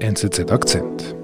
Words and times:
NZZ 0.00 0.50
Akzent. 0.50 1.14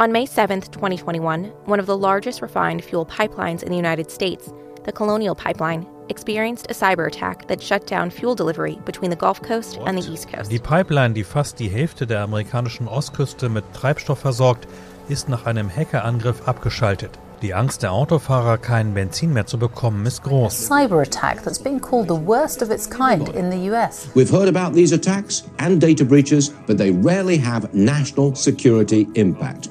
On 0.00 0.10
May 0.10 0.26
7, 0.26 0.60
2021, 0.62 1.44
one 1.66 1.78
of 1.78 1.86
the 1.86 1.96
largest 1.96 2.42
refined 2.42 2.82
fuel 2.82 3.06
pipelines 3.06 3.62
in 3.62 3.70
the 3.70 3.76
United 3.76 4.10
States, 4.10 4.52
the 4.82 4.90
Colonial 4.90 5.36
Pipeline, 5.36 5.86
experienced 6.08 6.68
a 6.68 6.74
cyber 6.74 7.06
attack 7.06 7.46
that 7.46 7.62
shut 7.62 7.86
down 7.86 8.10
fuel 8.10 8.34
delivery 8.34 8.80
between 8.84 9.10
the 9.10 9.16
Gulf 9.16 9.40
Coast 9.40 9.78
and 9.86 9.96
the 9.96 10.12
East 10.12 10.28
Coast. 10.28 10.50
Die 10.50 10.58
Pipeline, 10.58 11.14
die 11.14 11.22
fast 11.22 11.60
die 11.60 11.68
Hälfte 11.68 12.08
der 12.08 12.22
amerikanischen 12.22 12.88
Ostküste 12.88 13.48
mit 13.48 13.62
Treibstoff 13.72 14.18
versorgt, 14.18 14.66
ist 15.08 15.28
nach 15.28 15.46
einem 15.46 15.70
Hackerangriff 15.70 16.48
abgeschaltet. 16.48 17.20
Die 17.42 17.54
Angst 17.54 17.82
der 17.82 17.90
Autofahrer, 17.90 18.56
kein 18.56 18.94
Benzin 18.94 19.32
mehr 19.32 19.46
zu 19.46 19.58
bekommen, 19.58 20.06
ist 20.06 20.22
groß. 20.22 20.68
cyber 20.68 21.00
attack 21.00 21.42
that's 21.42 21.58
been 21.58 21.80
called 21.80 22.08
the 22.08 22.14
worst 22.14 22.62
of 22.62 22.70
its 22.70 22.88
kind 22.88 23.28
in 23.30 23.50
the 23.50 23.68
US. 23.68 24.08
We've 24.14 24.30
heard 24.30 24.48
about 24.48 24.76
these 24.76 24.94
attacks 24.94 25.42
and 25.58 25.82
data 25.82 26.04
breaches, 26.04 26.52
but 26.68 26.78
they 26.78 26.92
rarely 27.02 27.36
have 27.44 27.68
national 27.72 28.36
security 28.36 29.08
impact. 29.14 29.70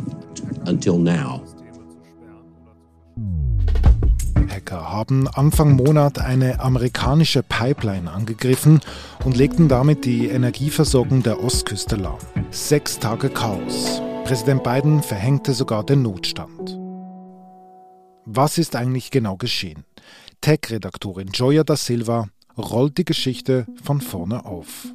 Until 0.66 0.98
now. 0.98 1.42
Hacker 4.50 4.92
haben 4.92 5.30
Anfang 5.30 5.78
Monat 5.78 6.20
eine 6.20 6.60
amerikanische 6.60 7.42
Pipeline 7.42 8.12
angegriffen 8.12 8.82
und 9.24 9.38
legten 9.38 9.70
damit 9.70 10.04
die 10.04 10.28
Energieversorgung 10.28 11.24
der 11.24 11.42
Ostküste 11.42 11.96
lahm. 11.96 12.18
Sechs 12.50 13.00
Tage 13.00 13.30
Chaos. 13.30 14.02
Präsident 14.26 14.62
Biden 14.62 15.02
verhängte 15.02 15.54
sogar 15.54 15.86
den 15.86 16.02
Notstand. 16.02 16.81
Was 18.34 18.58
ist 18.58 18.78
eigentlich 18.78 19.12
genau 19.12 19.36
geschehen? 19.36 19.84
Tech-Redaktorin 20.40 21.32
Joya 21.34 21.66
da 21.66 21.76
Silva 21.76 22.30
rollt 22.58 22.98
die 22.98 23.04
Geschichte 23.04 23.66
von 23.84 24.00
vorne 24.00 24.46
auf. 24.46 24.88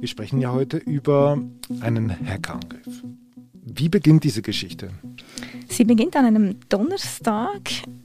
Wir 0.00 0.08
sprechen 0.08 0.40
ja 0.40 0.52
heute 0.52 0.78
über 0.78 1.36
einen 1.80 2.10
Hackerangriff. 2.26 3.04
Wie 3.52 3.90
beginnt 3.90 4.24
diese 4.24 4.40
Geschichte? 4.40 4.90
Sie 5.68 5.84
beginnt 5.84 6.16
an 6.16 6.24
einem 6.24 6.56
Donnerstag 6.70 7.60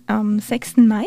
am 0.07 0.39
6. 0.39 0.75
Mai 0.77 1.05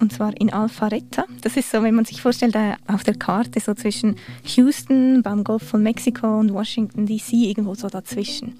und 0.00 0.10
zwar 0.10 0.34
in 0.40 0.50
Alpharetta. 0.50 1.26
Das 1.42 1.58
ist 1.58 1.70
so, 1.70 1.82
wenn 1.82 1.94
man 1.94 2.06
sich 2.06 2.22
vorstellt, 2.22 2.54
äh, 2.54 2.76
auf 2.86 3.04
der 3.04 3.14
Karte 3.14 3.60
so 3.60 3.74
zwischen 3.74 4.16
Houston, 4.56 5.22
beim 5.22 5.44
Golf 5.44 5.64
von 5.64 5.82
Mexiko 5.82 6.40
und 6.40 6.54
Washington 6.54 7.04
DC, 7.04 7.34
irgendwo 7.34 7.74
so 7.74 7.88
dazwischen. 7.90 8.54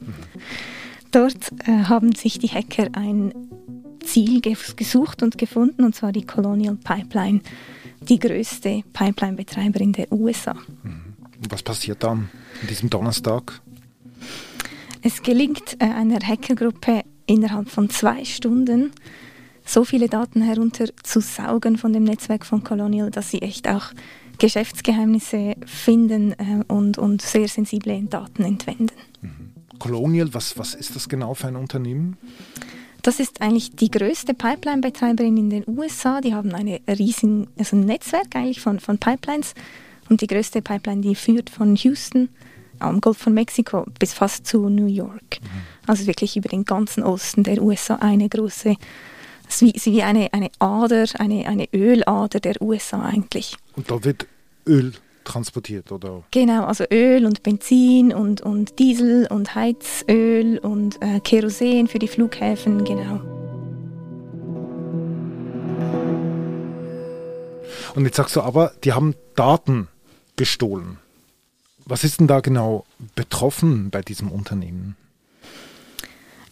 Dort 1.11 1.51
äh, 1.67 1.85
haben 1.85 2.15
sich 2.15 2.39
die 2.39 2.49
Hacker 2.49 2.89
ein 2.93 3.33
Ziel 4.05 4.41
ges- 4.41 4.77
gesucht 4.77 5.23
und 5.23 5.39
gefunden, 5.39 5.85
und 5.85 5.95
zwar 5.95 6.13
die 6.13 6.25
Colonial 6.27 6.77
Pipeline, 6.77 7.41
die 8.09 8.19
größte 8.19 8.83
Pipeline-Betreiberin 8.93 9.93
der 9.93 10.11
USA. 10.13 10.53
Und 10.85 11.51
Was 11.51 11.63
passiert 11.63 12.03
dann 12.03 12.29
an 12.63 12.69
diesem 12.69 12.91
Donnerstag? 12.91 13.61
Es 15.03 15.23
gelingt 15.23 15.77
äh, 15.81 15.85
einer 15.85 16.21
Hackergruppe 16.21 17.03
innerhalb 17.27 17.69
von 17.71 17.89
zwei 17.91 18.25
Stunden 18.25 18.93
so 19.65 19.85
viele 19.85 20.09
Daten 20.09 20.43
herunterzusaugen 20.43 21.77
von 21.79 21.93
dem 21.93 22.05
Netzwerk 22.05 22.45
von 22.45 22.65
Colonial, 22.65 23.11
dass 23.11 23.31
sie 23.31 23.41
echt 23.43 23.69
auch 23.69 23.87
Geschäftsgeheimnisse 24.39 25.55
finden 25.67 26.33
äh, 26.33 26.65
und, 26.67 26.99
und 26.99 27.23
sehr 27.23 27.47
sensible 27.49 28.03
Daten 28.09 28.43
entwenden. 28.43 28.91
Colonial, 29.81 30.33
was, 30.33 30.57
was 30.57 30.75
ist 30.75 30.95
das 30.95 31.09
genau 31.09 31.35
für 31.35 31.49
ein 31.49 31.57
Unternehmen? 31.57 32.17
Das 33.03 33.19
ist 33.19 33.41
eigentlich 33.41 33.75
die 33.75 33.91
größte 33.91 34.35
Pipeline-Betreiberin 34.35 35.37
in 35.37 35.51
den 35.51 35.65
USA. 35.67 36.21
Die 36.21 36.35
haben 36.35 36.55
eine 36.55 36.81
riesen, 36.87 37.49
also 37.59 37.77
ein 37.77 37.87
Netzwerk 37.87 38.37
eigentlich 38.37 38.61
von, 38.61 38.79
von 38.79 38.99
Pipelines. 38.99 39.55
Und 40.09 40.21
die 40.21 40.27
größte 40.29 40.63
Pipeline, 40.63 41.01
die 41.01 41.15
führt 41.15 41.51
von 41.51 41.75
Houston 41.77 42.29
am 42.79 43.01
Golf 43.01 43.19
von 43.19 43.35
Mexiko 43.35 43.87
bis 43.99 44.13
fast 44.13 44.47
zu 44.47 44.69
New 44.69 44.87
York. 44.87 45.39
Also 45.87 46.07
wirklich 46.07 46.37
über 46.37 46.49
den 46.49 46.65
ganzen 46.65 47.03
Osten 47.03 47.43
der 47.43 47.63
USA 47.63 47.97
eine 47.97 48.29
große, 48.29 48.77
es 49.49 49.55
ist 49.57 49.63
wie, 49.63 49.71
es 49.71 49.87
ist 49.87 49.93
wie 49.93 50.03
eine, 50.03 50.33
eine 50.33 50.51
Ader, 50.59 51.05
eine, 51.19 51.47
eine 51.47 51.69
Ölader 51.73 52.41
der 52.41 52.61
USA 52.63 53.03
eigentlich. 53.03 53.57
Und 53.77 53.91
da 53.91 54.03
wird 54.05 54.27
Öl 54.67 54.93
transportiert, 55.31 55.93
oder? 55.93 56.25
Genau, 56.33 56.65
also 56.65 56.85
Öl 56.93 57.25
und 57.25 57.43
Benzin 57.43 58.13
und, 58.13 58.41
und 58.41 58.79
Diesel 58.79 59.27
und 59.31 59.55
Heizöl 59.55 60.59
und 60.59 61.01
äh, 61.01 61.21
Kerosin 61.21 61.87
für 61.87 62.01
die 62.01 62.09
Flughäfen, 62.09 62.85
genau. 62.85 63.21
Und 67.95 68.05
jetzt 68.05 68.17
sagst 68.17 68.37
du 68.37 68.41
aber, 68.41 68.73
die 68.85 68.93
haben 68.93 69.15
Daten 69.37 69.89
gestohlen. 70.37 70.99
Was 71.85 72.05
ist 72.05 72.21
denn 72.21 72.27
da 72.27 72.41
genau 72.41 72.85
betroffen 73.15 73.91
bei 73.91 74.01
diesem 74.01 74.31
Unternehmen? 74.31 74.97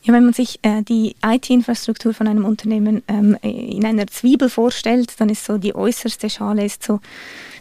Ja, 0.08 0.14
wenn 0.14 0.24
man 0.24 0.32
sich 0.32 0.58
äh, 0.62 0.82
die 0.82 1.16
IT-Infrastruktur 1.22 2.14
von 2.14 2.28
einem 2.28 2.46
Unternehmen 2.46 3.02
ähm, 3.08 3.36
in 3.42 3.84
einer 3.84 4.06
Zwiebel 4.06 4.48
vorstellt, 4.48 5.12
dann 5.19 5.28
ist 5.28 5.44
so 5.44 5.58
die 5.58 5.74
äußerste 5.74 6.30
Schale 6.30 6.64
ist 6.64 6.82
so 6.82 7.00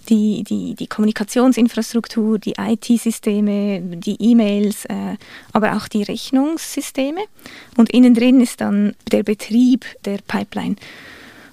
die, 0.08 0.46
die, 0.46 0.74
die 0.74 0.88
Kommunikationsinfrastruktur, 0.88 2.40
die 2.40 2.54
IT-Systeme, 2.58 3.82
die 3.82 4.16
E-Mails, 4.22 4.86
äh, 4.86 5.18
aber 5.52 5.76
auch 5.76 5.90
die 5.90 6.04
Rechnungssysteme. 6.04 7.20
Und 7.76 7.90
innen 7.90 8.14
drin 8.14 8.40
ist 8.40 8.62
dann 8.62 8.96
der 9.12 9.24
Betrieb 9.24 9.86
der 10.06 10.20
Pipeline. 10.26 10.78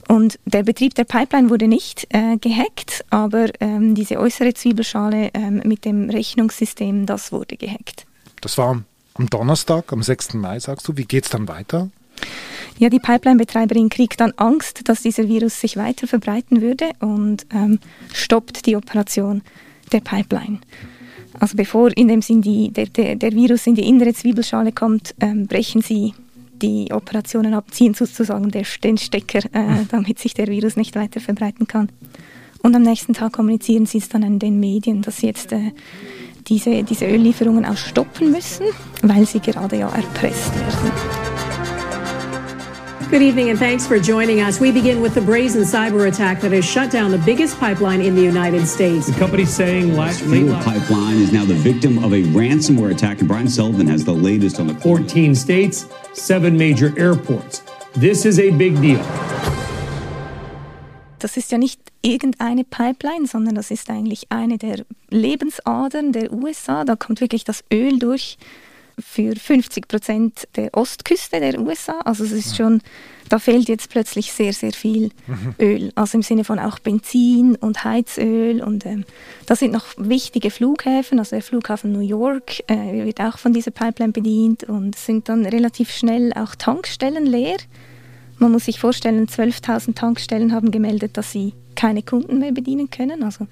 Und 0.07 0.39
der 0.45 0.63
Betrieb 0.63 0.95
der 0.95 1.05
Pipeline 1.05 1.51
wurde 1.51 1.67
nicht 1.67 2.07
äh, 2.11 2.37
gehackt, 2.37 3.05
aber 3.11 3.49
ähm, 3.59 3.97
diese 3.97 4.21
äußere 4.21 4.55
Zwiebelschale 4.55 5.31
ähm, 5.35 5.61
mit 5.65 5.85
dem 5.87 6.09
Rechnungssystem, 6.09 7.05
das 7.05 7.33
wurde 7.33 7.57
gehackt. 7.57 8.07
Das 8.41 8.57
war 8.59 8.85
am 9.15 9.31
Donnerstag, 9.31 9.93
am 9.93 10.03
6. 10.03 10.35
Mai, 10.35 10.59
sagst 10.59 10.87
du. 10.89 10.97
Wie 10.97 11.05
geht 11.05 11.25
es 11.25 11.31
dann 11.31 11.49
weiter? 11.49 11.89
Ja, 12.79 12.89
die 12.89 12.99
Pipeline-Betreiberin 12.99 13.89
kriegt 13.89 14.21
dann 14.21 14.33
Angst, 14.37 14.89
dass 14.89 15.03
dieser 15.03 15.29
Virus 15.29 15.61
sich 15.61 15.77
weiter 15.77 16.07
verbreiten 16.07 16.61
würde 16.61 16.91
und 16.99 17.47
ähm, 17.53 17.79
stoppt 18.13 18.67
die 18.67 18.77
Operation 18.77 19.43
der 19.93 20.01
Pipeline. 20.01 20.59
Also 21.39 21.57
bevor 21.57 21.97
in 21.97 22.09
dem 22.09 22.23
Sinn 22.23 22.43
die, 22.43 22.71
der, 22.71 22.87
der, 22.87 23.17
der 23.17 23.33
Virus 23.33 23.67
in 23.67 23.75
die 23.75 23.87
innere 23.87 24.13
Zwiebelschale 24.13 24.73
kommt, 24.73 25.15
ähm, 25.21 25.47
brechen 25.47 25.83
sie 25.83 26.15
die 26.63 26.93
Operationen 26.93 27.55
ab, 27.55 27.67
ziehen 27.71 27.95
sozusagen 27.95 28.51
der, 28.51 28.65
den 28.83 28.99
Stecker, 28.99 29.41
äh, 29.53 29.85
damit 29.91 30.19
sich 30.19 30.35
der 30.35 30.49
Virus 30.49 30.77
nicht 30.77 30.97
weiter 30.97 31.21
verbreiten 31.21 31.67
kann. 31.67 31.91
Und 32.63 32.75
am 32.75 32.83
nächsten 32.83 33.13
Tag 33.13 33.33
kommunizieren 33.35 33.87
sie 33.87 33.99
es 33.99 34.09
dann 34.09 34.25
an 34.25 34.39
den 34.39 34.59
Medien, 34.59 35.03
dass 35.03 35.19
sie 35.19 35.27
jetzt 35.27 35.53
äh, 35.53 35.73
diese, 36.47 36.83
diese 36.83 37.07
Öllieferungen 37.07 37.65
auch 37.65 37.77
stoppen 37.77 38.31
müssen, 38.31 38.67
weil 39.03 39.27
sie 39.27 39.41
gerade 39.41 39.77
ja 39.77 39.89
erpresst 39.89 40.55
werden. 40.55 40.93
Good 43.11 43.23
evening 43.23 43.51
and 43.51 43.59
thanks 43.59 43.87
for 43.87 43.99
joining 44.01 44.41
us. 44.41 44.61
We 44.61 44.73
begin 44.73 45.01
with 45.01 45.15
the 45.15 45.21
brazen 45.21 45.63
cyber 45.63 46.09
attack 46.09 46.41
that 46.41 46.53
has 46.53 46.65
shut 46.65 46.91
down 46.91 47.13
the 47.13 47.19
biggest 47.19 47.61
pipeline 47.61 48.01
in 48.01 48.17
the 48.17 48.23
United 48.23 48.67
States. 48.67 49.07
The 49.07 49.19
company 49.19 49.45
saying 49.45 49.95
last 49.95 50.23
late 50.23 50.47
Fuel 50.47 50.57
pipeline 50.63 51.19
is 51.19 51.31
now 51.31 51.45
the 51.45 51.55
victim 51.55 52.03
of 52.03 52.13
a 52.13 52.23
ransomware 52.33 52.91
attack, 52.91 53.21
and 53.21 53.29
Brian 53.29 53.49
Sullivan 53.49 53.87
has 53.87 54.05
the 54.05 54.15
latest 54.15 54.59
on 54.59 54.67
the 54.67 54.75
14 54.75 55.35
states, 55.35 55.87
seven 56.15 56.57
major 56.57 56.93
airports. 56.99 57.63
This 57.95 58.25
is 58.25 58.41
a 58.41 58.51
big 58.51 58.81
deal. 58.81 59.05
Das 61.19 61.37
ist 61.37 61.53
ja 61.53 61.59
nicht 61.59 61.81
irgendeine 62.03 62.65
Pipeline, 62.65 63.27
sondern 63.27 63.55
das 63.55 63.71
ist 63.71 63.89
eigentlich 63.91 64.27
eine 64.31 64.59
der 64.59 64.85
Lebensadern 65.11 66.13
der 66.13 66.33
USA. 66.33 66.85
Da 66.85 66.97
kommt 66.97 67.21
wirklich 67.21 67.45
das 67.45 67.65
Öl 67.73 67.99
durch 67.99 68.37
für 68.99 69.35
50 69.35 69.89
Prozent 69.89 70.49
der 70.57 70.73
Ostküste 70.75 71.41
der 71.41 71.59
USA. 71.61 71.99
Also 72.05 72.25
es 72.25 72.33
ist 72.33 72.57
schon, 72.57 72.81
da 73.29 73.39
fehlt 73.39 73.69
jetzt 73.69 73.91
plötzlich 73.91 74.33
sehr, 74.33 74.53
sehr 74.53 74.73
viel 74.73 75.11
Öl. 75.59 75.93
Also 75.95 76.19
im 76.19 76.23
Sinne 76.23 76.45
von 76.45 76.59
auch 76.59 76.79
Benzin 76.79 77.57
und 77.57 77.85
Heizöl. 77.85 78.63
Und 78.63 78.87
ähm, 78.87 79.05
da 79.47 79.57
sind 79.57 79.73
noch 79.73 79.87
wichtige 79.97 80.51
Flughäfen. 80.51 81.19
Also 81.19 81.37
der 81.37 81.43
Flughafen 81.43 81.93
New 81.93 82.01
York 82.01 82.61
äh, 82.69 83.05
wird 83.05 83.21
auch 83.21 83.39
von 83.39 83.53
dieser 83.53 83.71
Pipeline 83.71 84.13
bedient 84.13 84.65
und 84.65 84.95
es 84.95 85.07
sind 85.07 85.29
dann 85.29 85.45
relativ 85.47 85.91
schnell 85.91 86.33
auch 86.35 86.55
Tankstellen 86.55 87.27
leer. 87.27 87.57
Man 88.39 88.53
muss 88.53 88.65
sich 88.67 88.81
vorstellen, 88.81 89.27
12.000 89.27 89.95
Tankstellen 89.95 90.53
haben 90.53 90.71
gemeldet, 90.71 91.17
dass 91.17 91.33
sie 91.33 91.55
keine 91.75 92.03
Kunden 92.03 92.39
mehr 92.39 92.53
bedienen 92.53 92.91
können. 92.91 93.23
Also 93.23 93.47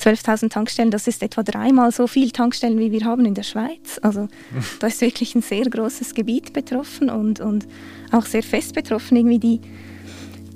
12.000 0.00 0.50
Tankstellen, 0.50 0.90
das 0.90 1.06
ist 1.06 1.22
etwa 1.22 1.42
dreimal 1.42 1.92
so 1.92 2.06
viel 2.06 2.30
Tankstellen, 2.30 2.78
wie 2.78 2.92
wir 2.92 3.04
haben 3.04 3.24
in 3.24 3.34
der 3.34 3.42
Schweiz. 3.42 3.98
Also 4.02 4.28
da 4.80 4.86
ist 4.86 5.00
wirklich 5.00 5.34
ein 5.34 5.42
sehr 5.42 5.64
großes 5.64 6.14
Gebiet 6.14 6.52
betroffen 6.52 7.10
und, 7.10 7.40
und 7.40 7.66
auch 8.10 8.26
sehr 8.26 8.42
fest 8.42 8.74
betroffen. 8.74 9.16
Irgendwie 9.16 9.38
die, 9.38 9.60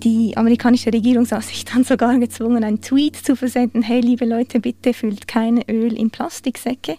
die 0.02 0.36
amerikanische 0.36 0.92
Regierung 0.92 1.24
sah 1.24 1.40
sich 1.40 1.64
dann 1.64 1.84
sogar 1.84 2.18
gezwungen, 2.18 2.64
einen 2.64 2.80
Tweet 2.80 3.16
zu 3.16 3.36
versenden, 3.36 3.82
hey 3.82 4.00
liebe 4.00 4.24
Leute, 4.24 4.60
bitte 4.60 4.94
füllt 4.94 5.28
kein 5.28 5.62
Öl 5.70 5.92
in 5.92 6.10
Plastiksäcke. 6.10 6.96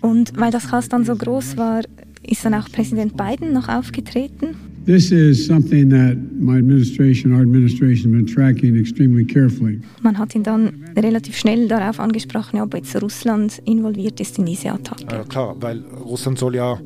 Und 0.00 0.38
weil 0.38 0.50
das 0.50 0.70
Chaos 0.70 0.88
dann 0.88 1.04
so 1.04 1.14
groß 1.14 1.56
war, 1.56 1.82
ist 2.22 2.44
dann 2.44 2.54
auch 2.54 2.70
Präsident 2.70 3.16
Biden 3.16 3.52
noch 3.52 3.68
aufgetreten. 3.68 4.69
This 4.86 5.12
is 5.12 5.46
something 5.46 5.90
that 5.90 6.16
my 6.40 6.56
administration, 6.56 7.34
our 7.34 7.42
administration, 7.42 8.14
has 8.14 8.24
been 8.24 8.26
tracking 8.26 8.76
extremely 8.76 9.24
carefully. 9.24 9.80
Man 10.02 10.18
hat 10.18 10.34
ihn 10.34 10.42
dann 10.42 10.84
relativ 10.96 11.36
schnell 11.36 11.68
darauf 11.68 12.00
angesprochen, 12.00 12.60
ob 12.60 12.74
jetzt 12.74 13.00
Russland 13.00 13.60
involviert 13.66 14.20
ist 14.20 14.38
in 14.38 14.46
diese 14.46 14.72
Attacke. 14.72 15.04
Ja, 15.10 15.22
klar, 15.24 15.54
weil 15.60 15.80
Russland 16.02 16.38
soll 16.38 16.56
ja 16.56 16.80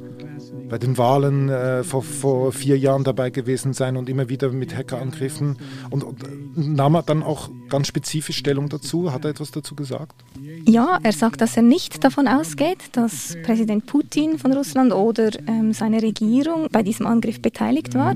bei 0.74 0.78
den 0.78 0.98
Wahlen 0.98 1.50
äh, 1.50 1.84
vor, 1.84 2.02
vor, 2.02 2.50
vier 2.50 2.76
Jahren 2.76 3.04
dabei 3.04 3.30
gewesen 3.30 3.74
sein 3.74 3.96
und 3.96 4.08
immer 4.08 4.28
wieder 4.28 4.50
mit 4.50 4.76
Hackerangriffen. 4.76 5.56
Und, 5.88 6.02
und 6.02 6.24
nahm 6.56 6.96
er 6.96 7.02
dann 7.04 7.22
auch 7.22 7.48
ganz 7.68 7.86
spezifisch 7.86 8.38
Stellung 8.38 8.68
dazu? 8.68 9.12
Hat 9.12 9.24
er 9.24 9.30
etwas 9.30 9.52
dazu 9.52 9.76
gesagt? 9.76 10.24
Ja, 10.68 10.98
er 11.00 11.12
sagt, 11.12 11.40
dass 11.40 11.56
er 11.56 11.62
nicht 11.62 12.02
davon 12.02 12.26
ausgeht, 12.26 12.78
dass 12.90 13.36
Präsident 13.44 13.86
Putin 13.86 14.36
von 14.36 14.52
Russland 14.52 14.92
oder 14.92 15.30
ähm, 15.46 15.72
seine 15.72 16.02
Regierung 16.02 16.66
bei 16.72 16.82
diesem 16.82 17.06
Angriff 17.06 17.40
beteiligt 17.40 17.94
war. 17.94 18.14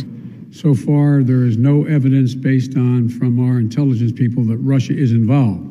So 0.51 0.75
far, 0.75 1.25
there 1.25 1.47
is 1.47 1.57
no 1.57 1.87
evidence 1.87 2.35
based 2.35 2.77
on 2.77 3.09
from 3.09 3.39
our 3.39 3.61
intelligence 3.61 4.13
people 4.13 4.45
that 4.47 4.59
Russia 4.61 4.95
is 4.95 5.13
involved. 5.13 5.68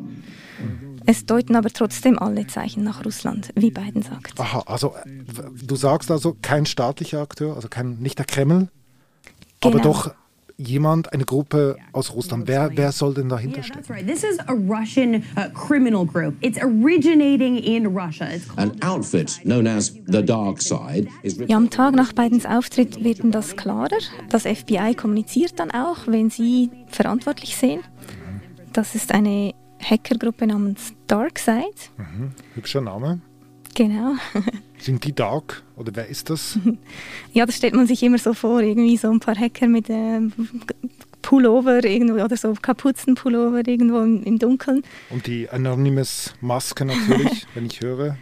Es 1.10 1.24
deuten 1.24 1.56
aber 1.56 1.70
trotzdem 1.70 2.18
alle 2.18 2.46
Zeichen 2.48 2.84
nach 2.84 3.02
Russland, 3.02 3.48
wie 3.54 3.70
Biden 3.70 4.02
sagt. 4.02 4.38
Aha, 4.38 4.62
also 4.66 4.94
du 5.64 5.74
sagst 5.74 6.10
also 6.10 6.36
kein 6.42 6.66
staatlicher 6.66 7.22
Akteur, 7.22 7.56
also 7.56 7.68
kein, 7.68 7.98
nicht 8.00 8.18
der 8.18 8.26
Kreml, 8.26 8.68
genau. 9.62 9.74
aber 9.74 9.82
doch 9.82 10.14
jemand, 10.58 11.14
eine 11.14 11.24
Gruppe 11.24 11.78
aus 11.92 12.12
Russland. 12.14 12.46
Wer, 12.46 12.72
wer 12.74 12.92
soll 12.92 13.14
denn 13.14 13.30
dahinter 13.30 13.62
stehen? 13.62 13.82
Yeah, 13.88 13.96
right. 13.96 14.06
This 14.06 14.22
is 14.22 14.38
a 14.40 14.52
Russian 14.52 15.22
uh, 15.38 15.48
criminal 15.54 16.04
group. 16.04 16.34
It's 16.42 16.58
originating 16.62 17.56
in 17.56 17.86
Russia. 17.86 18.28
An 18.56 18.72
outfit 18.82 19.40
known 19.44 19.66
as 19.66 19.94
the 20.08 20.22
Dark 20.22 20.60
Side 20.60 21.08
is 21.22 21.38
ja, 21.38 21.56
am 21.56 21.70
Tag 21.70 21.94
nach 21.94 22.12
Bidens 22.12 22.44
Auftritt 22.44 23.02
wird 23.02 23.20
das 23.22 23.56
klarer. 23.56 23.96
Das 24.28 24.42
FBI 24.42 24.94
kommuniziert 24.94 25.58
dann 25.58 25.70
auch, 25.70 26.06
wenn 26.06 26.28
sie 26.28 26.68
verantwortlich 26.88 27.56
sehen. 27.56 27.80
Das 28.74 28.94
ist 28.94 29.14
eine 29.14 29.54
Hackergruppe 29.82 30.46
namens 30.46 30.92
Darkside. 31.06 31.74
Mhm. 31.96 32.32
Hübscher 32.54 32.80
Name. 32.80 33.20
Genau. 33.74 34.14
Sind 34.78 35.04
die 35.04 35.14
dark 35.14 35.62
oder 35.76 35.94
wer 35.94 36.08
ist 36.08 36.30
das? 36.30 36.58
Ja, 37.32 37.46
das 37.46 37.56
stellt 37.56 37.74
man 37.74 37.86
sich 37.86 38.02
immer 38.02 38.18
so 38.18 38.34
vor, 38.34 38.60
irgendwie 38.60 38.96
so 38.96 39.10
ein 39.10 39.20
paar 39.20 39.36
Hacker 39.36 39.68
mit 39.68 39.86
ähm, 39.88 40.32
Pullover 41.22 41.84
irgendwo 41.84 42.22
oder 42.24 42.36
so 42.36 42.54
Kapuzenpullover 42.54 43.66
irgendwo 43.66 44.00
im, 44.00 44.22
im 44.24 44.38
Dunkeln. 44.38 44.82
Und 45.10 45.26
die 45.26 45.48
Anonymous 45.48 46.34
Maske 46.40 46.84
natürlich, 46.84 47.46
wenn 47.54 47.66
ich 47.66 47.80
höre. 47.80 48.16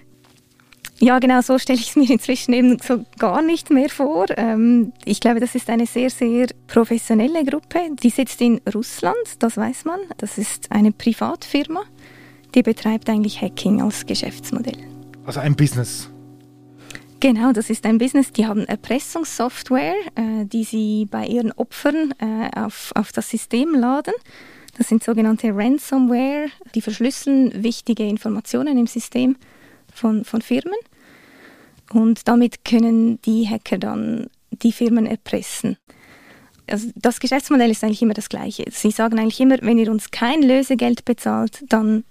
Ja, 0.98 1.18
genau 1.18 1.42
so 1.42 1.58
stelle 1.58 1.78
ich 1.78 1.90
es 1.90 1.96
mir 1.96 2.10
inzwischen 2.10 2.52
eben 2.52 2.78
so 2.78 3.04
gar 3.18 3.42
nicht 3.42 3.70
mehr 3.70 3.88
vor. 3.88 4.26
Ähm, 4.36 4.92
ich 5.04 5.20
glaube, 5.20 5.40
das 5.40 5.54
ist 5.54 5.68
eine 5.68 5.86
sehr, 5.86 6.10
sehr 6.10 6.46
professionelle 6.66 7.44
Gruppe. 7.44 7.80
Die 8.02 8.10
sitzt 8.10 8.40
in 8.40 8.60
Russland, 8.74 9.16
das 9.40 9.56
weiß 9.56 9.84
man. 9.84 10.00
Das 10.18 10.38
ist 10.38 10.72
eine 10.72 10.92
Privatfirma, 10.92 11.82
die 12.54 12.62
betreibt 12.62 13.10
eigentlich 13.10 13.40
Hacking 13.40 13.82
als 13.82 14.06
Geschäftsmodell. 14.06 14.78
Also 15.26 15.40
ein 15.40 15.54
Business. 15.54 16.08
Genau, 17.20 17.52
das 17.52 17.70
ist 17.70 17.84
ein 17.86 17.98
Business. 17.98 18.32
Die 18.32 18.46
haben 18.46 18.66
Erpressungssoftware, 18.66 19.94
äh, 20.14 20.44
die 20.44 20.64
sie 20.64 21.06
bei 21.10 21.26
ihren 21.26 21.52
Opfern 21.52 22.14
äh, 22.18 22.50
auf, 22.58 22.92
auf 22.94 23.12
das 23.12 23.30
System 23.30 23.74
laden. 23.74 24.14
Das 24.76 24.88
sind 24.88 25.02
sogenannte 25.02 25.54
Ransomware, 25.54 26.48
die 26.74 26.82
verschlüsseln 26.82 27.62
wichtige 27.62 28.06
Informationen 28.06 28.76
im 28.76 28.86
System 28.86 29.36
von, 29.96 30.24
von 30.24 30.42
Firmen. 30.42 30.78
Und 31.92 32.28
damit 32.28 32.64
können 32.64 33.20
die 33.22 33.48
Hacker 33.48 33.78
dann 33.78 34.28
die 34.50 34.72
Firmen 34.72 35.06
erpressen. 35.06 35.76
Also 36.68 36.88
das 36.96 37.20
Geschäftsmodell 37.20 37.70
ist 37.70 37.84
eigentlich 37.84 38.02
immer 38.02 38.14
das 38.14 38.28
gleiche. 38.28 38.64
Sie 38.70 38.90
sagen 38.90 39.18
eigentlich 39.18 39.40
immer, 39.40 39.56
wenn 39.62 39.78
ihr 39.78 39.90
uns 39.90 40.10
kein 40.10 40.42
Lösegeld 40.42 41.04
bezahlt, 41.04 41.64
dann 41.68 42.04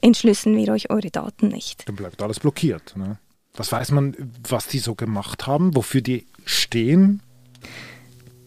entschlüsseln 0.00 0.56
wir 0.56 0.72
euch 0.72 0.90
eure 0.90 1.10
Daten 1.10 1.48
nicht. 1.48 1.88
Dann 1.88 1.96
bleibt 1.96 2.22
alles 2.22 2.40
blockiert. 2.40 2.96
Ne? 2.96 3.18
Was 3.54 3.72
weiß 3.72 3.90
man, 3.90 4.14
was 4.48 4.68
die 4.68 4.78
so 4.78 4.94
gemacht 4.94 5.46
haben, 5.46 5.74
wofür 5.74 6.02
die 6.02 6.26
stehen? 6.44 7.20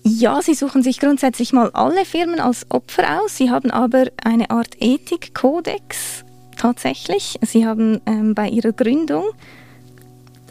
Ja, 0.06 0.42
sie 0.42 0.54
suchen 0.54 0.84
sich 0.84 1.00
grundsätzlich 1.00 1.54
mal 1.54 1.72
alle 1.72 2.06
Firmen 2.06 2.40
als 2.40 2.70
Opfer 2.72 3.22
aus. 3.22 3.38
Sie 3.38 3.50
haben 3.50 3.72
aber 3.72 4.08
eine 4.22 4.50
Art 4.50 4.76
Ethikkodex 4.80 6.26
tatsächlich. 6.64 7.38
Sie 7.42 7.66
haben 7.66 8.00
ähm, 8.06 8.36
bei 8.36 8.48
ihrer 8.48 8.72
Gründung 8.72 9.26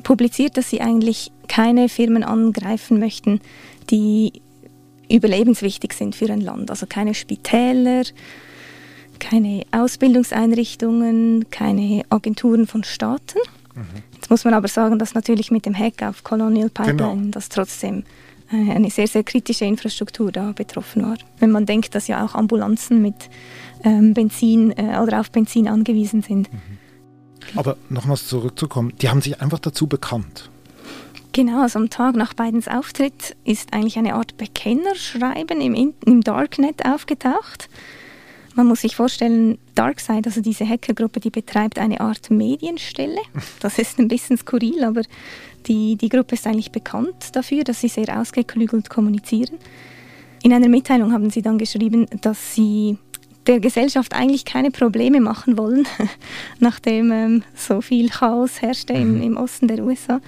publiziert, 0.03 0.59
dass 0.59 0.69
sie 0.69 0.83
eigentlich 0.83 1.33
keine 1.49 1.89
Firmen 1.89 2.23
angreifen 2.23 2.99
möchten, 2.99 3.41
die 3.89 4.43
überlebenswichtig 5.11 5.95
sind 5.95 6.15
für 6.15 6.31
ein 6.31 6.43
Land. 6.43 6.71
Also 6.71 6.87
keine 6.87 7.15
Spitäler, 7.15 8.03
keine 9.21 9.63
Ausbildungseinrichtungen, 9.71 11.49
keine 11.51 12.03
Agenturen 12.11 12.67
von 12.67 12.85
Staaten. 12.85 13.39
Mhm. 13.75 14.03
Jetzt 14.15 14.29
muss 14.29 14.45
man 14.45 14.53
aber 14.53 14.69
sagen, 14.69 14.99
dass 14.99 15.15
natürlich 15.15 15.51
mit 15.51 15.65
dem 15.65 15.79
Hack 15.79 16.03
auf 16.03 16.25
Colonial 16.25 16.69
Pipeline 16.69 16.97
genau. 16.97 17.31
das 17.31 17.49
trotzdem 17.49 18.05
äh, 18.53 18.71
eine 18.71 18.91
sehr, 18.91 19.07
sehr 19.07 19.25
kritische 19.25 19.65
Infrastruktur 19.65 20.31
da 20.31 20.53
betroffen 20.53 21.05
war. 21.05 21.17
Wenn 21.39 21.53
man 21.53 21.65
denkt, 21.65 21.95
dass 21.95 22.07
ja 22.07 22.23
auch 22.23 22.35
Ambulanzen 22.35 23.01
mit 23.01 23.31
ähm, 23.85 24.15
Benzin 24.15 24.73
äh, 24.77 24.99
oder 25.03 25.21
auf 25.21 25.31
Benzin 25.31 25.69
angewiesen 25.69 26.23
sind. 26.23 26.53
Mhm. 26.53 26.59
Aber 27.57 27.77
nochmals 27.89 28.29
zurückzukommen, 28.29 28.93
die 29.01 29.09
haben 29.09 29.21
sich 29.21 29.41
einfach 29.41 29.59
dazu 29.59 29.87
bekannt. 29.87 30.51
Genau, 31.33 31.63
also 31.63 31.79
am 31.79 31.89
Tag 31.89 32.15
nach 32.15 32.35
Bidens 32.35 32.69
Auftritt 32.69 33.37
ist 33.45 33.73
eigentlich 33.73 33.97
eine 33.97 34.15
Art 34.15 34.37
Bekennerschreiben 34.37 35.61
im, 35.61 35.95
im 36.05 36.21
Darknet 36.21 36.85
aufgetaucht. 36.85 37.71
Man 38.55 38.67
muss 38.67 38.83
sich 38.83 38.97
vorstellen, 38.97 39.57
Darkside, 39.75 40.27
also 40.27 40.43
diese 40.43 40.69
Hackergruppe, 40.69 41.21
die 41.21 41.31
betreibt 41.31 41.79
eine 41.79 42.01
Art 42.01 42.31
Medienstelle. 42.31 43.21
Das 43.61 43.79
ist 43.79 43.99
ein 43.99 44.09
bisschen 44.09 44.37
skurril, 44.37 44.85
aber 44.85 45.03
die, 45.67 45.97
die 45.97 46.11
Gruppe 46.11 46.35
ist 46.35 46.47
eigentlich 46.47 46.71
bekannt 46.71 47.35
dafür, 47.35 47.65
dass 47.65 47.81
sie 47.81 47.89
sehr 47.89 48.21
ausgeklügelt 48.21 48.91
kommunizieren. 48.91 49.57
In 50.43 50.53
einer 50.53 50.69
Mitteilung 50.69 51.13
haben 51.13 51.31
sie 51.31 51.41
dann 51.41 51.57
geschrieben, 51.57 52.07
dass 52.21 52.55
sie 52.55 52.99
der 53.47 53.61
Gesellschaft 53.61 54.15
eigentlich 54.15 54.45
keine 54.45 54.71
Probleme 54.71 55.21
machen 55.21 55.59
wollen, 55.59 55.87
nachdem 56.59 57.11
ähm, 57.13 57.43
so 57.55 57.81
viel 57.81 58.09
Chaos 58.09 58.63
herrschte 58.63 58.93
im, 58.93 59.17
mhm. 59.17 59.23
im 59.23 59.37
Osten 59.37 59.69
der 59.69 59.85
USA. 59.85 60.21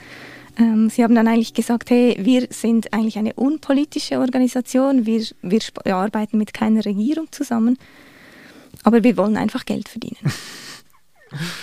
Ähm, 0.56 0.88
sie 0.88 1.02
haben 1.02 1.14
dann 1.14 1.26
eigentlich 1.26 1.54
gesagt, 1.54 1.90
hey, 1.90 2.16
wir 2.21 2.47
sind 2.50 2.92
eigentlich 2.92 3.18
eine 3.18 3.35
unpolitische 3.35 4.18
Organisation, 4.18 5.06
wir, 5.06 5.25
wir 5.42 5.61
arbeiten 5.94 6.38
mit 6.38 6.54
keiner 6.54 6.85
Regierung 6.85 7.26
zusammen, 7.33 7.76
aber 8.85 9.02
wir 9.02 9.16
wollen 9.16 9.37
einfach 9.37 9.64
Geld 9.64 9.88
verdienen. 9.88 10.18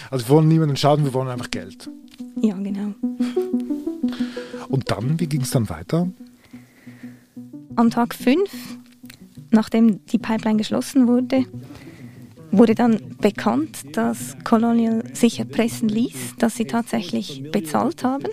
Also 0.10 0.28
wir 0.28 0.36
wollen 0.36 0.50
niemanden 0.50 0.76
schaden, 0.76 1.06
wir 1.06 1.14
wollen 1.14 1.30
einfach 1.30 1.50
Geld. 1.50 1.90
Ja, 2.42 2.56
genau. 2.56 2.94
Und 4.68 4.92
dann, 4.92 5.18
wie 5.18 5.28
ging 5.28 5.42
es 5.42 5.52
dann 5.52 5.70
weiter? 5.70 6.10
Am 7.78 7.90
Tag 7.90 8.14
5 8.14 8.50
nachdem 9.52 10.06
die 10.06 10.18
Pipeline 10.18 10.58
geschlossen 10.58 11.08
wurde, 11.08 11.46
wurde 12.52 12.76
dann 12.76 13.00
bekannt, 13.22 13.84
dass 13.94 14.36
Colonial 14.44 15.04
sich 15.14 15.40
erpressen 15.40 15.90
ließ, 15.90 16.36
dass 16.38 16.56
sie 16.56 16.66
tatsächlich 16.66 17.44
bezahlt 17.52 18.04
haben. 18.04 18.26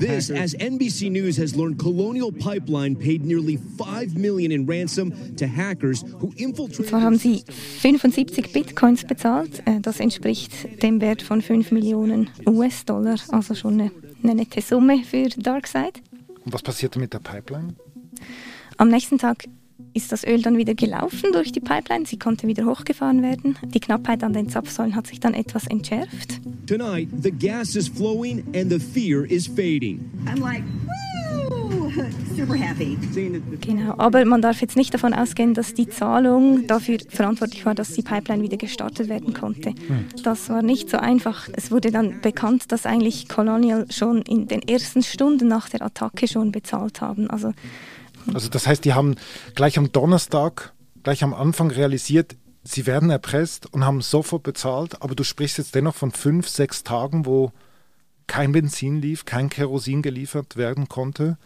This, 0.00 0.30
as 0.30 0.54
NBC 0.54 1.10
News 1.10 1.38
has 1.38 1.54
learned, 1.54 1.78
Colonial 1.78 2.32
Pipeline 2.32 2.96
paid 2.96 3.24
nearly 3.24 3.58
5 3.78 4.14
million 4.14 4.50
in 4.50 4.68
ransom 4.68 5.12
to 5.36 5.46
hackers 5.46 6.04
who 6.20 6.32
infiltrated. 6.36 6.88
Zwar 6.88 7.02
haben 7.02 7.16
sie 7.16 7.42
75 7.80 8.52
Bitcoins 8.52 9.04
bezahlt, 9.04 9.62
äh, 9.66 9.80
das 9.80 10.00
entspricht 10.00 10.82
dem 10.82 11.00
Wert 11.00 11.22
von 11.22 11.40
5 11.40 11.70
Millionen 11.70 12.28
US-Dollar, 12.46 13.16
also 13.28 13.54
schon 13.54 13.80
eine, 13.80 13.90
eine 14.22 14.34
nette 14.34 14.60
Summe 14.60 15.02
für 15.04 15.28
Darkseid. 15.28 16.02
Und 16.44 16.52
was 16.52 16.62
passierte 16.62 16.98
mit 16.98 17.12
der 17.12 17.18
Pipeline? 17.18 17.74
Am 18.76 18.88
nächsten 18.88 19.18
Tag 19.18 19.44
ist 19.92 20.12
das 20.12 20.24
Öl 20.24 20.42
dann 20.42 20.56
wieder 20.56 20.74
gelaufen 20.74 21.32
durch 21.32 21.52
die 21.52 21.60
Pipeline. 21.60 22.06
Sie 22.06 22.18
konnte 22.18 22.46
wieder 22.46 22.64
hochgefahren 22.64 23.22
werden. 23.22 23.56
Die 23.62 23.80
Knappheit 23.80 24.22
an 24.22 24.32
den 24.32 24.48
Zapfsäulen 24.48 24.94
hat 24.94 25.06
sich 25.06 25.20
dann 25.20 25.34
etwas 25.34 25.66
entschärft. 25.66 26.40
Tonight, 26.66 27.08
the 27.22 27.30
gas 27.30 27.76
is 27.76 27.88
flowing 27.88 28.44
and 28.54 28.70
the 28.70 28.78
fear 28.78 29.24
is 29.24 29.46
fading. 29.46 30.00
I'm 30.26 30.40
like, 30.40 30.62
happy. 30.62 31.09
Genau, 33.60 33.94
aber 33.98 34.24
man 34.24 34.42
darf 34.42 34.60
jetzt 34.60 34.76
nicht 34.76 34.94
davon 34.94 35.14
ausgehen, 35.14 35.54
dass 35.54 35.74
die 35.74 35.88
Zahlung 35.88 36.66
dafür 36.66 36.98
verantwortlich 37.08 37.66
war, 37.66 37.74
dass 37.74 37.92
die 37.92 38.02
Pipeline 38.02 38.42
wieder 38.42 38.56
gestartet 38.56 39.08
werden 39.08 39.34
konnte. 39.34 39.70
Hm. 39.70 40.06
Das 40.22 40.48
war 40.48 40.62
nicht 40.62 40.90
so 40.90 40.96
einfach. 40.96 41.48
Es 41.52 41.70
wurde 41.70 41.90
dann 41.90 42.20
bekannt, 42.20 42.72
dass 42.72 42.86
eigentlich 42.86 43.28
Colonial 43.28 43.86
schon 43.90 44.22
in 44.22 44.48
den 44.48 44.62
ersten 44.62 45.02
Stunden 45.02 45.48
nach 45.48 45.68
der 45.68 45.82
Attacke 45.82 46.28
schon 46.28 46.52
bezahlt 46.52 47.00
haben. 47.00 47.28
Also 47.30 47.52
also 48.34 48.48
das 48.48 48.66
heißt, 48.66 48.84
die 48.84 48.92
haben 48.92 49.16
gleich 49.54 49.78
am 49.78 49.92
Donnerstag, 49.92 50.72
gleich 51.02 51.24
am 51.24 51.34
Anfang 51.34 51.70
realisiert, 51.70 52.36
Sie 52.62 52.86
werden 52.86 53.08
erpresst 53.08 53.72
und 53.72 53.84
haben 53.84 54.02
sofort 54.02 54.42
bezahlt, 54.42 55.00
aber 55.00 55.14
du 55.14 55.24
sprichst 55.24 55.58
jetzt 55.58 55.74
dennoch 55.74 55.94
von 55.94 56.10
fünf, 56.10 56.46
sechs 56.46 56.84
Tagen, 56.84 57.24
wo 57.24 57.52
kein 58.26 58.52
Benzin 58.52 59.00
lief, 59.00 59.24
kein 59.24 59.48
Kerosin 59.48 60.02
geliefert 60.02 60.56
werden 60.56 60.88
konnte. 60.88 61.38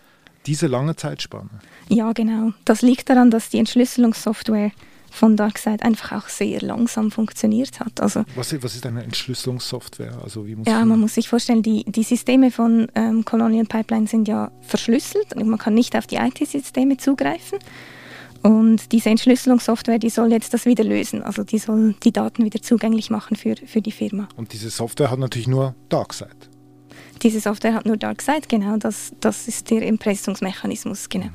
Diese 0.47 0.67
lange 0.67 0.97
Zeitspanne. 0.97 1.51
Ja, 1.89 2.13
genau. 2.13 2.53
Das 2.65 2.83
liegt 2.83 3.09
daran, 3.09 3.31
dass 3.31 3.49
die 3.51 3.59
Entschlüsselungssoftware 3.59 4.73
von 5.15 5.37
DarkSide 5.37 5.83
einfach 5.83 6.25
auch 6.25 6.29
sehr 6.29 6.61
langsam 6.61 7.11
funktioniert 7.13 7.79
hat. 7.79 8.01
Also, 8.01 8.25
was, 8.35 8.53
was 8.63 8.75
ist 8.75 8.85
eine 8.85 9.05
Entschlüsselungssoftware? 9.05 10.19
Also 10.23 10.47
wie 10.47 10.57
muss 10.57 10.67
ja, 10.67 10.85
man 10.85 10.99
muss 10.99 11.15
sich 11.15 11.29
vorstellen, 11.29 11.63
die, 11.63 11.85
die 11.85 12.03
Systeme 12.03 12.51
von 12.51 12.89
ähm, 12.97 13.25
Colonial 13.25 13.65
Pipeline 13.65 14.09
sind 14.09 14.27
ja 14.27 14.51
verschlüsselt. 14.63 15.37
Man 15.37 15.59
kann 15.59 15.75
nicht 15.75 15.97
auf 15.97 16.09
die 16.09 16.17
IT-Systeme 16.17 16.97
zugreifen. 16.97 17.59
Und 18.43 18.93
diese 18.93 19.09
Entschlüsselungssoftware, 19.09 19.99
die 19.99 20.11
soll 20.11 20.31
jetzt 20.33 20.53
das 20.53 20.67
wieder 20.67 20.85
lösen. 20.85 21.23
Also 21.23 21.45
die 21.45 21.59
soll 21.59 21.95
die 22.03 22.13
Daten 22.13 22.45
wieder 22.45 22.61
zugänglich 22.61 23.09
machen 23.09 23.37
für, 23.37 23.55
für 23.57 23.81
die 23.81 23.93
Firma. 23.93 24.29
Und 24.37 24.53
diese 24.53 24.69
Software 24.69 25.11
hat 25.11 25.19
natürlich 25.19 25.49
nur 25.49 25.75
DarkSide. 25.89 26.54
Diese 27.23 27.41
Software 27.41 27.75
hat 27.75 27.87
nur 27.87 27.97
DarkSide, 27.97 28.43
genau. 28.49 28.77
Das, 28.77 29.13
das 29.21 29.49
ist 29.49 29.71
der 29.71 29.83
Impressungsmechanismus, 29.83 31.09
genau. 31.09 31.31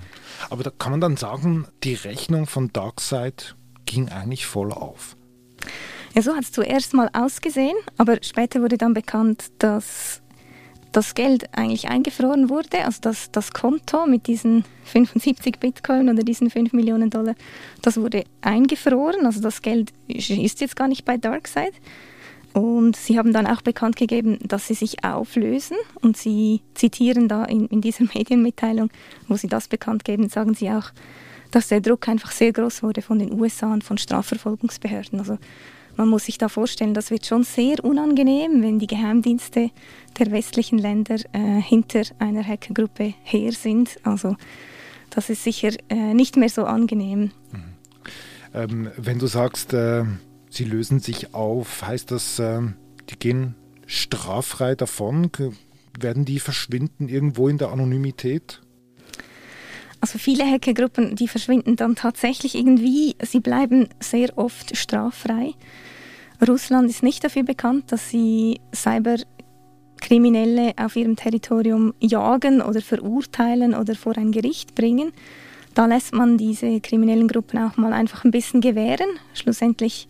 Aber 0.49 0.63
da 0.63 0.71
kann 0.71 0.91
man 0.91 1.01
dann 1.01 1.17
sagen, 1.17 1.67
die 1.83 1.95
Rechnung 1.95 2.45
von 2.45 2.71
DarkSide 2.71 3.55
ging 3.85 4.09
eigentlich 4.09 4.45
voll 4.45 4.71
auf. 4.71 5.15
Ja, 6.15 6.21
so 6.21 6.35
hat 6.35 6.43
es 6.43 6.51
zuerst 6.51 6.93
mal 6.93 7.09
ausgesehen, 7.13 7.75
aber 7.97 8.17
später 8.21 8.61
wurde 8.61 8.77
dann 8.77 8.93
bekannt, 8.93 9.51
dass 9.59 10.21
das 10.91 11.13
Geld 11.13 11.55
eigentlich 11.55 11.87
eingefroren 11.87 12.49
wurde, 12.49 12.83
also 12.83 12.99
das, 13.01 13.31
das 13.31 13.51
Konto 13.51 14.07
mit 14.07 14.25
diesen 14.25 14.65
75 14.85 15.59
Bitcoin 15.59 16.09
oder 16.09 16.23
diesen 16.23 16.49
5 16.49 16.73
Millionen 16.73 17.11
Dollar, 17.11 17.35
das 17.83 17.97
wurde 17.97 18.23
eingefroren, 18.41 19.25
also 19.25 19.39
das 19.39 19.61
Geld 19.61 19.93
ist 20.07 20.61
jetzt 20.61 20.75
gar 20.75 20.87
nicht 20.87 21.05
bei 21.05 21.17
DarkSide. 21.17 21.73
Und 22.53 22.95
sie 22.95 23.17
haben 23.17 23.33
dann 23.33 23.47
auch 23.47 23.61
bekannt 23.61 23.95
gegeben, 23.95 24.39
dass 24.43 24.67
sie 24.67 24.73
sich 24.73 25.03
auflösen 25.03 25.77
und 26.01 26.17
sie 26.17 26.61
zitieren 26.73 27.27
da 27.27 27.45
in, 27.45 27.67
in 27.67 27.81
dieser 27.81 28.03
Medienmitteilung, 28.13 28.89
wo 29.27 29.35
sie 29.35 29.47
das 29.47 29.67
bekannt 29.67 30.03
geben, 30.03 30.29
sagen 30.29 30.53
sie 30.53 30.69
auch, 30.69 30.91
dass 31.51 31.67
der 31.67 31.81
Druck 31.81 32.07
einfach 32.07 32.31
sehr 32.31 32.53
groß 32.53 32.83
wurde 32.83 33.01
von 33.01 33.19
den 33.19 33.39
USA 33.39 33.73
und 33.73 33.83
von 33.83 33.97
Strafverfolgungsbehörden. 33.97 35.19
Also 35.19 35.37
man 35.95 36.07
muss 36.07 36.25
sich 36.25 36.37
da 36.37 36.47
vorstellen, 36.47 36.93
das 36.93 37.11
wird 37.11 37.25
schon 37.25 37.43
sehr 37.43 37.83
unangenehm, 37.83 38.61
wenn 38.61 38.79
die 38.79 38.87
Geheimdienste 38.87 39.71
der 40.17 40.31
westlichen 40.31 40.77
Länder 40.77 41.17
äh, 41.33 41.61
hinter 41.61 42.03
einer 42.19 42.43
Hackergruppe 42.43 43.15
her 43.23 43.51
sind. 43.51 43.97
Also 44.03 44.37
das 45.09 45.29
ist 45.29 45.43
sicher 45.43 45.71
äh, 45.89 46.13
nicht 46.13 46.37
mehr 46.37 46.49
so 46.49 46.65
angenehm. 46.65 47.31
Mhm. 47.51 47.63
Ähm, 48.53 48.91
wenn 48.97 49.19
du 49.19 49.27
sagst, 49.27 49.73
äh, 49.73 50.03
sie 50.49 50.63
lösen 50.63 50.99
sich 50.99 51.33
auf, 51.33 51.83
heißt 51.85 52.11
das, 52.11 52.39
ähm, 52.39 52.75
die 53.09 53.17
gehen 53.17 53.55
straffrei 53.85 54.75
davon? 54.75 55.29
Werden 55.99 56.25
die 56.25 56.39
verschwinden 56.39 57.09
irgendwo 57.09 57.47
in 57.47 57.57
der 57.57 57.69
Anonymität? 57.69 58.61
Also 60.01 60.17
viele 60.17 60.45
Hackergruppen, 60.45 61.15
die 61.15 61.27
verschwinden 61.27 61.75
dann 61.75 61.95
tatsächlich 61.95 62.55
irgendwie, 62.55 63.15
sie 63.21 63.41
bleiben 63.41 63.89
sehr 63.99 64.37
oft 64.37 64.77
straffrei. 64.77 65.53
Russland 66.47 66.89
ist 66.89 67.03
nicht 67.03 67.23
dafür 67.23 67.43
bekannt, 67.43 67.91
dass 67.91 68.09
sie 68.09 68.61
Cyberkriminelle 68.73 70.71
auf 70.77 70.95
ihrem 70.95 71.17
Territorium 71.17 71.93
jagen 71.99 72.61
oder 72.61 72.79
verurteilen 72.81 73.75
oder 73.75 73.93
vor 73.95 74.17
ein 74.17 74.31
Gericht 74.31 74.73
bringen. 74.73 75.11
Da 75.73 75.85
lässt 75.85 76.13
man 76.13 76.37
diese 76.37 76.79
kriminellen 76.79 77.27
Gruppen 77.27 77.59
auch 77.59 77.75
mal 77.75 77.91
einfach 77.91 78.23
ein 78.23 78.31
bisschen 78.31 78.61
gewähren. 78.61 79.09
Schlussendlich 79.33 80.07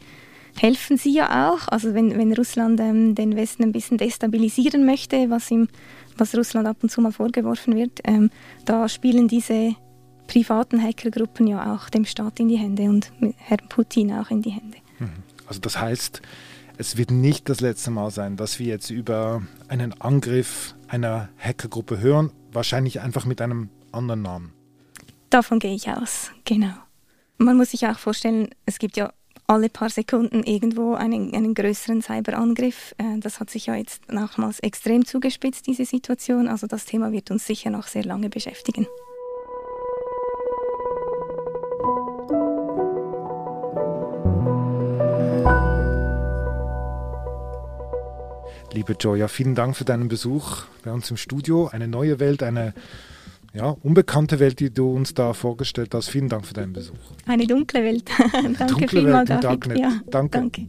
helfen 0.61 0.97
sie 0.97 1.13
ja 1.13 1.49
auch. 1.49 1.67
Also 1.67 1.93
wenn, 1.93 2.17
wenn 2.17 2.33
Russland 2.33 2.79
ähm, 2.79 3.15
den 3.15 3.35
Westen 3.35 3.63
ein 3.63 3.71
bisschen 3.71 3.97
destabilisieren 3.97 4.85
möchte, 4.85 5.29
was 5.29 5.49
ihm 5.51 5.67
was 6.17 6.35
Russland 6.35 6.67
ab 6.67 6.77
und 6.81 6.89
zu 6.89 7.01
mal 7.01 7.11
vorgeworfen 7.11 7.75
wird, 7.75 7.99
ähm, 8.03 8.29
da 8.65 8.89
spielen 8.89 9.27
diese 9.27 9.75
privaten 10.27 10.83
Hackergruppen 10.83 11.47
ja 11.47 11.73
auch 11.73 11.89
dem 11.89 12.05
Staat 12.05 12.39
in 12.39 12.49
die 12.49 12.57
Hände 12.57 12.83
und 12.83 13.11
Herrn 13.37 13.67
Putin 13.69 14.13
auch 14.13 14.29
in 14.29 14.41
die 14.41 14.51
Hände. 14.51 14.77
Mhm. 14.99 15.23
Also 15.47 15.61
das 15.61 15.79
heißt, 15.79 16.21
es 16.77 16.97
wird 16.97 17.11
nicht 17.11 17.49
das 17.49 17.61
letzte 17.61 17.89
Mal 17.89 18.11
sein, 18.11 18.37
dass 18.37 18.59
wir 18.59 18.67
jetzt 18.67 18.89
über 18.89 19.41
einen 19.67 19.99
Angriff 20.01 20.75
einer 20.87 21.29
Hackergruppe 21.37 21.99
hören, 21.99 22.31
wahrscheinlich 22.51 23.01
einfach 23.01 23.25
mit 23.25 23.41
einem 23.41 23.69
anderen 23.91 24.21
Namen. 24.21 24.53
Davon 25.29 25.59
gehe 25.59 25.73
ich 25.73 25.89
aus, 25.89 26.31
genau. 26.45 26.73
Man 27.37 27.57
muss 27.57 27.71
sich 27.71 27.87
auch 27.87 27.97
vorstellen, 27.97 28.49
es 28.65 28.79
gibt 28.79 28.97
ja 28.97 29.11
alle 29.49 29.69
paar 29.69 29.89
Sekunden 29.89 30.43
irgendwo 30.43 30.93
einen, 30.93 31.33
einen 31.33 31.55
größeren 31.55 32.01
Cyberangriff. 32.01 32.93
Äh, 32.97 33.19
das 33.19 33.39
hat 33.39 33.49
sich 33.49 33.65
ja 33.65 33.75
jetzt 33.75 34.11
nochmals 34.11 34.59
extrem 34.59 35.05
zugespitzt, 35.05 35.65
diese 35.65 35.85
Situation. 35.85 36.47
Also 36.47 36.67
das 36.67 36.85
Thema 36.85 37.11
wird 37.11 37.31
uns 37.31 37.47
sicher 37.47 37.71
noch 37.71 37.87
sehr 37.87 38.03
lange 38.03 38.29
beschäftigen. 38.29 38.85
Liebe 48.71 48.95
Joya, 48.99 49.27
vielen 49.27 49.55
Dank 49.55 49.75
für 49.75 49.83
deinen 49.83 50.09
Besuch 50.09 50.63
bei 50.83 50.91
uns 50.91 51.09
im 51.09 51.17
Studio. 51.17 51.69
Eine 51.71 51.87
neue 51.87 52.19
Welt, 52.19 52.43
eine 52.43 52.75
ja, 53.53 53.75
unbekannte 53.81 54.39
Welt, 54.39 54.59
die 54.59 54.73
du 54.73 54.93
uns 54.93 55.13
da 55.13 55.33
vorgestellt 55.33 55.93
hast. 55.93 56.09
Vielen 56.09 56.29
Dank 56.29 56.45
für 56.45 56.53
deinen 56.53 56.73
Besuch. 56.73 56.97
Eine 57.25 57.47
dunkle 57.47 57.83
Welt. 57.83 58.09
danke 58.31 58.65
dunkle 58.65 58.87
vielmals, 58.87 59.29
Welt 59.29 59.43
David. 59.43 59.77
Ja, 59.77 60.01
danke. 60.09 60.37
danke. 60.37 60.67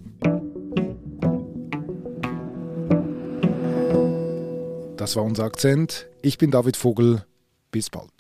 Das 4.97 5.17
war 5.17 5.25
unser 5.25 5.45
Akzent. 5.45 6.09
Ich 6.23 6.39
bin 6.39 6.51
David 6.51 6.77
Vogel. 6.77 7.25
Bis 7.71 7.89
bald. 7.89 8.11